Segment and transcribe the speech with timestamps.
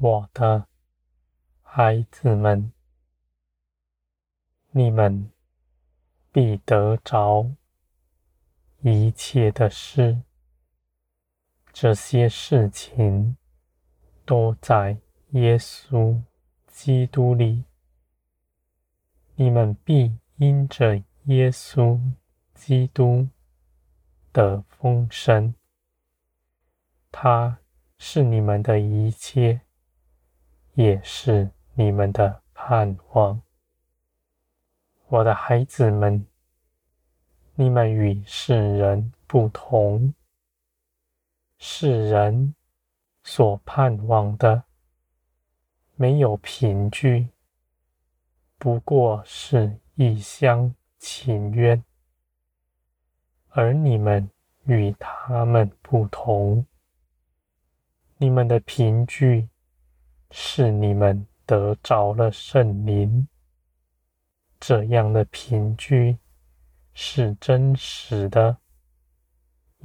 [0.00, 0.68] 我的
[1.60, 2.72] 孩子们，
[4.70, 5.32] 你们
[6.30, 7.50] 必得着
[8.82, 10.22] 一切的事。
[11.72, 13.36] 这些事情
[14.24, 14.98] 都在
[15.30, 16.22] 耶稣
[16.68, 17.64] 基督里。
[19.34, 22.00] 你们必因着耶稣
[22.54, 23.28] 基督
[24.32, 25.54] 的丰盛，
[27.10, 27.58] 他
[27.98, 29.62] 是你们的一切，
[30.78, 33.42] 也是你们的盼望。
[35.08, 36.24] 我的孩子们，
[37.56, 40.14] 你们与世人不同。
[41.58, 42.54] 世人
[43.24, 44.62] 所盼望的，
[45.96, 47.26] 没有凭据，
[48.56, 51.82] 不过是一厢情愿；
[53.48, 54.30] 而你们
[54.66, 56.64] 与他们不同，
[58.18, 59.48] 你们的凭据
[60.30, 63.26] 是你们得着了圣灵，
[64.60, 66.18] 这样的凭据
[66.94, 68.58] 是真实的。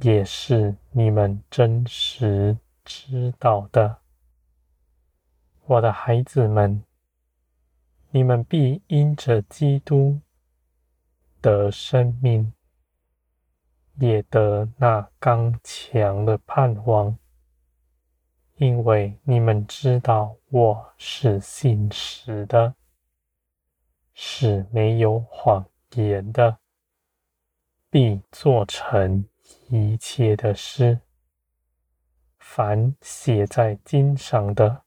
[0.00, 3.98] 也是你们真实知道的，
[5.66, 6.82] 我的孩子们，
[8.10, 10.18] 你们必因着基督
[11.40, 12.52] 得生命，
[14.00, 17.16] 也得那刚强的盼望，
[18.56, 22.74] 因为你们知道我是信实的，
[24.12, 26.58] 是没有谎言的，
[27.90, 29.24] 必做成。
[29.68, 31.00] 一切的事，
[32.38, 34.82] 凡写在经上的，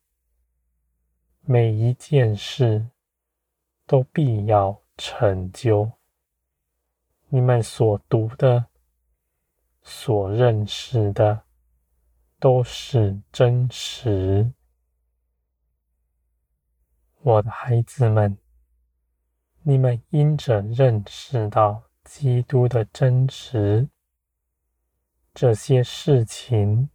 [1.41, 2.87] 每一件事
[3.85, 5.91] 都必要成就。
[7.27, 8.65] 你们所读的、
[9.83, 11.43] 所认识的，
[12.39, 14.53] 都是真实。
[17.21, 18.37] 我的孩子们，
[19.63, 23.89] 你们因着认识到基督的真实。
[25.33, 26.89] 这些事情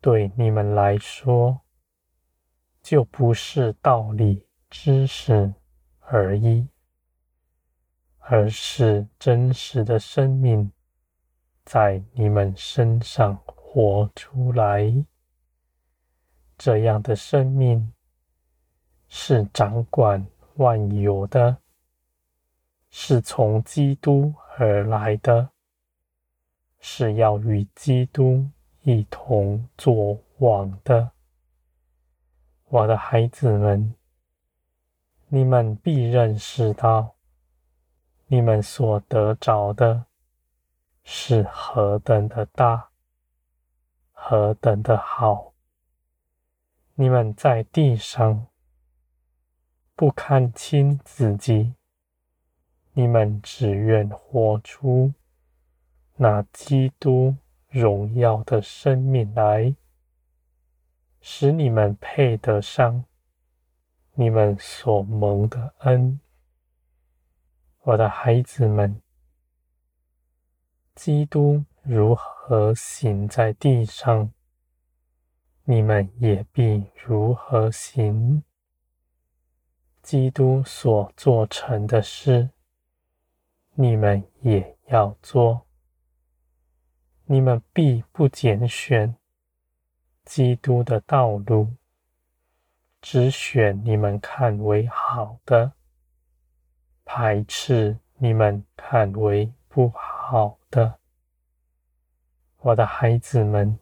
[0.00, 1.60] 对你们来说，
[2.80, 5.54] 就不是道理、知识
[5.98, 6.68] 而已，
[8.18, 10.72] 而是真实的生命
[11.64, 13.42] 在你们身上
[13.74, 14.92] 活出来。
[16.58, 17.90] 这样的生命
[19.08, 21.56] 是掌管万有的，
[22.90, 25.48] 是从基督而来的。
[26.80, 28.46] 是要与基督
[28.82, 31.10] 一同作王的，
[32.64, 33.94] 我的孩子们，
[35.28, 37.14] 你们必认识到，
[38.26, 40.04] 你们所得着的
[41.04, 42.91] 是何等的大，
[44.24, 45.52] 何等的好。
[46.94, 48.46] 你们在地上
[49.96, 51.74] 不看轻自己，
[52.92, 55.12] 你们只愿活出。
[56.14, 57.34] 那基督
[57.68, 59.74] 荣耀的生命来，
[61.20, 63.04] 使你们配得上
[64.12, 66.20] 你们所蒙的恩，
[67.80, 69.02] 我的孩子们，
[70.94, 74.32] 基督如何何行在地上，
[75.62, 78.42] 你们也必如何行。
[80.02, 82.50] 基督所做成的事，
[83.74, 85.68] 你们也要做。
[87.26, 89.14] 你们必不拣选
[90.24, 91.68] 基督的道路，
[93.00, 95.74] 只选你们看为好的，
[97.04, 100.98] 排斥你们看为不好的。
[102.64, 103.76] 我的孩子们，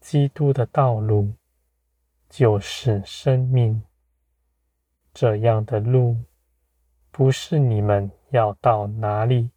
[0.00, 1.32] 基督的道路
[2.28, 3.80] 就是生命，
[5.14, 6.16] 这样的路
[7.12, 9.50] 不是你们要到哪里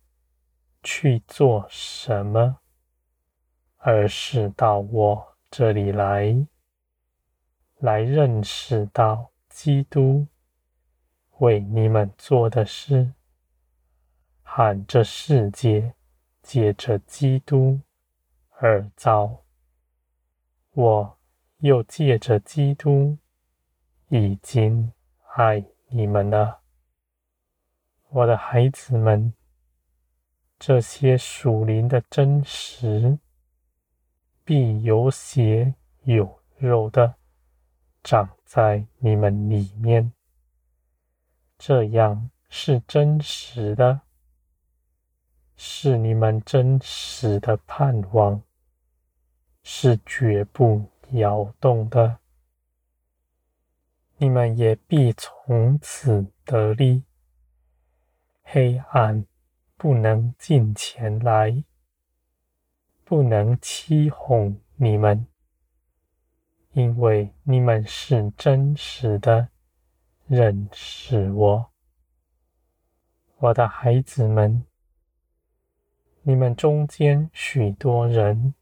[0.83, 2.59] 去做什么。
[3.77, 6.45] 而是到我这里来，
[7.77, 10.27] 来认识到基督
[11.37, 13.13] 为你们做的事，
[14.43, 15.95] 喊这世界
[16.43, 17.79] 借着基督
[18.59, 19.43] 而造。
[20.71, 21.17] 我
[21.57, 23.17] 又借着基督
[24.07, 24.93] 已经
[25.35, 26.61] 爱你们了，
[28.09, 29.33] 我的孩子们。
[30.57, 33.19] 这些属灵的真实。
[34.43, 35.75] 必有血
[36.05, 37.13] 有肉的
[38.03, 40.11] 长在你们里面，
[41.55, 44.01] 这样是真实的，
[45.55, 48.41] 是你们真实的盼望，
[49.71, 52.17] 是绝不摇动的，
[54.17, 57.03] 你们也必从此得利。
[58.41, 59.27] 黑暗
[59.77, 61.63] 不能近前来，
[63.05, 65.27] 不能欺哄你们，
[66.71, 69.49] 因为你们是真实的
[70.25, 71.71] 认识我。
[73.37, 74.65] 我的孩子们，
[76.23, 78.55] 你们中间许多人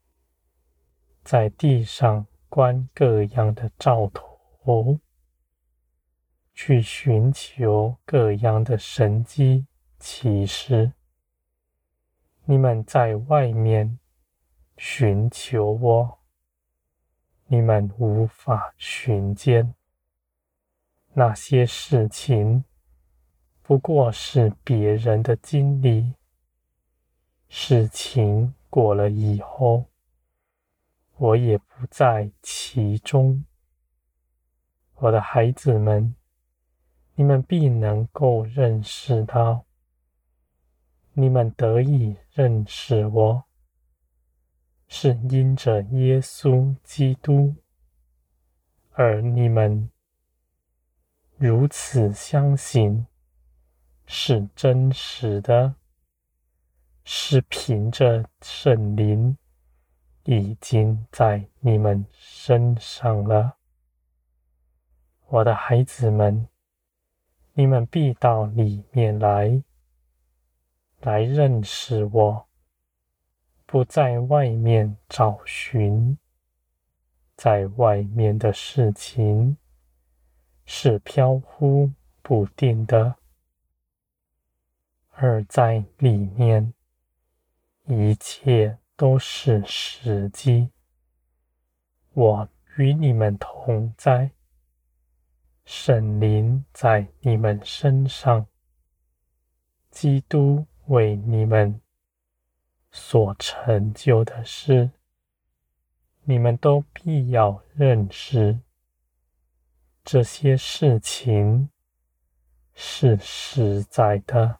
[1.28, 4.98] 在地上观各样的兆头，
[6.54, 9.68] 去寻求各样的神迹
[10.00, 10.94] 奇事。
[12.46, 14.00] 你们在外面
[14.78, 16.20] 寻求我，
[17.48, 19.76] 你们无法寻见
[21.12, 22.64] 那些事情。
[23.62, 26.14] 不过是别人的经历，
[27.50, 29.90] 事情过了以后，
[31.18, 33.44] 我也不在其中。
[34.96, 36.16] 我的孩子们，
[37.16, 39.66] 你们必能够认识到，
[41.14, 43.44] 你们得以认识我，
[44.88, 47.56] 是因着耶稣基督，
[48.92, 49.90] 而你们
[51.38, 53.06] 如此相信。
[54.10, 55.76] 是真实的，
[57.04, 59.38] 是凭着圣灵
[60.30, 63.56] 已经在你们身上了，
[65.28, 66.50] 我的孩子们，
[67.54, 69.64] 你们必到里面来，
[71.00, 72.46] 来认识我，
[73.66, 76.18] 不在外面找寻，
[77.38, 79.56] 在外面的事情
[80.66, 81.90] 是飘忽
[82.22, 83.16] 不定的。
[85.12, 86.74] 而在里面，
[87.86, 90.72] 一切都是时机。
[92.14, 94.32] 我与你们同在，
[95.64, 98.48] 神灵在你们身上，
[99.92, 101.80] 基督为你们
[102.90, 104.90] 所成就的事，
[106.24, 108.60] 你们都必要认识。
[110.04, 111.70] 这些事情
[112.74, 114.58] 是实在的。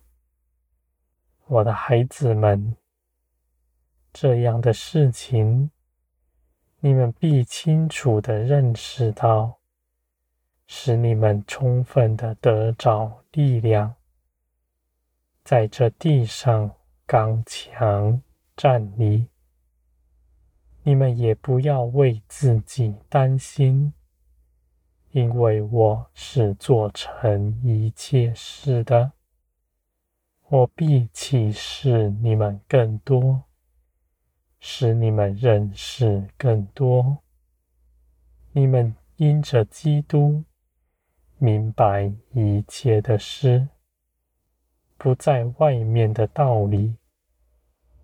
[1.46, 2.76] 我的孩子们，
[4.20, 5.70] 这样的事情，
[6.80, 9.60] 你们必清楚地认识到，
[10.66, 13.94] 使你们充分地得着力量，
[15.44, 16.72] 在这地上
[17.06, 18.20] 刚强
[18.56, 19.28] 站立。
[20.82, 23.94] 你们也不要为自己担心，
[25.12, 29.12] 因为我是做成一切事的。
[30.48, 33.44] 我必启示你们更多，
[34.60, 37.20] 使你们认识更多。
[38.52, 40.44] 你们因着基督
[41.38, 43.68] 明白一切的事，
[44.98, 46.96] 不在外面的道理。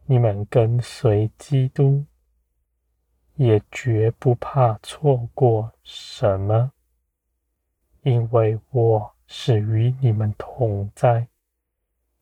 [0.06, 2.06] 你们跟随基督，
[3.36, 6.72] 也绝不怕错过什么，
[8.02, 11.28] 因为我是与你们同在。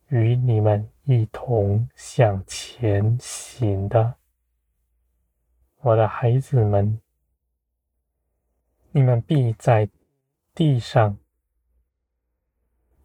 [0.08, 4.14] 与你们一同向前行的，
[5.84, 7.02] 我的孩子们，
[8.92, 9.90] 你们必在
[10.54, 11.18] 地上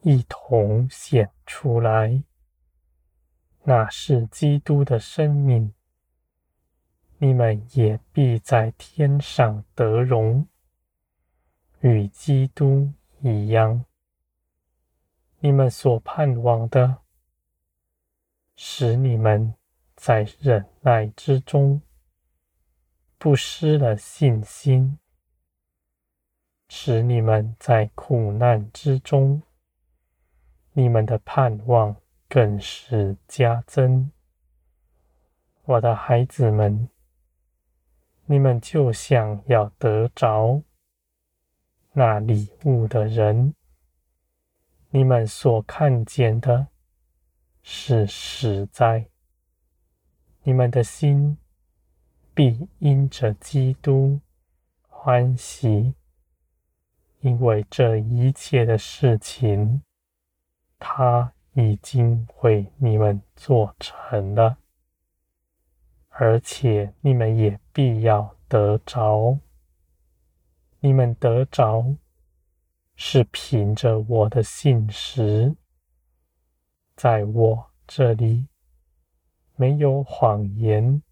[0.02, 2.22] 一同显出来，
[3.62, 5.72] 那是基督的生命。
[7.16, 10.46] 你们也必在天上得荣，
[11.80, 13.86] 与基督一样。
[15.38, 16.98] 你们所盼望的，
[18.54, 19.54] 使你们
[19.94, 21.80] 在忍耐之中
[23.26, 24.98] 不失了信心；
[26.68, 29.42] 使你们在苦难之中，
[30.74, 31.96] 你们的盼望
[32.28, 34.12] 更是加增。
[35.64, 36.88] 我的孩子们，
[38.26, 40.62] 你们就像要得着
[41.94, 43.56] 那礼物的人。
[44.90, 46.68] 你们所看见的
[47.64, 49.08] 是实在，
[50.44, 51.36] 你们的心
[52.36, 54.20] 必因着基督
[54.82, 55.94] 欢喜，
[57.20, 59.80] 因为这一切的事情，
[60.78, 64.58] 他已经为你们做成了，
[66.10, 69.38] 而且你们也必要得着，
[70.80, 71.96] 你们得着。
[72.98, 75.54] 是凭着我的信实，
[76.96, 78.46] 在我这里
[79.54, 81.02] 没有谎言。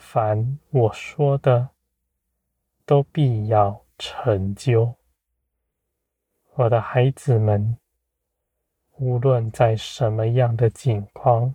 [0.00, 1.68] 凡我说的，
[2.86, 4.94] 都必要成就。
[6.54, 7.76] 我的孩子们，
[8.96, 11.54] 无论在什么样的境况，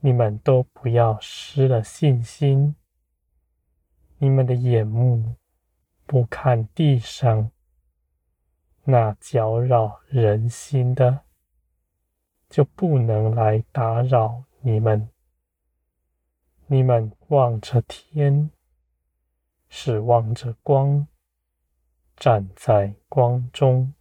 [0.00, 2.74] 你们都不要失了信心。
[4.18, 5.36] 你们的眼目
[6.06, 7.50] 不看地上
[8.84, 11.20] 那搅扰人心的，
[12.48, 15.08] 就不能来打扰你们。
[16.66, 18.50] 你们望着天，
[19.68, 21.06] 是望着光，
[22.16, 23.92] 站在光中。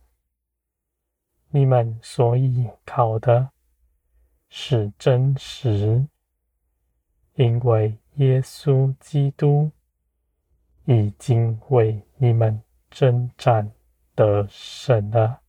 [1.50, 3.52] 你们所依靠的
[4.50, 6.08] 是真实，
[7.36, 9.70] 因为耶稣基督
[10.86, 13.72] 已经为你们征战
[14.16, 15.43] 得胜了。